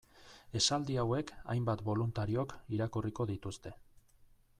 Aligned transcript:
Esaldi 0.59 0.95
hauek 1.01 1.33
hainbat 1.55 1.83
boluntariok 1.89 2.55
irakurriko 2.79 3.27
dituzte. 3.33 3.75